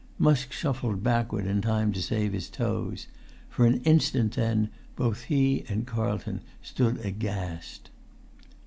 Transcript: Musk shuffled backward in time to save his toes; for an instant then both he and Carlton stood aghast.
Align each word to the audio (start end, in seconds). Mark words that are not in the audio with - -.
Musk 0.17 0.51
shuffled 0.51 1.03
backward 1.03 1.45
in 1.45 1.61
time 1.61 1.91
to 1.91 2.01
save 2.01 2.33
his 2.33 2.49
toes; 2.49 3.05
for 3.47 3.67
an 3.67 3.83
instant 3.83 4.31
then 4.33 4.71
both 4.95 5.25
he 5.25 5.63
and 5.69 5.85
Carlton 5.85 6.41
stood 6.63 6.97
aghast. 7.05 7.91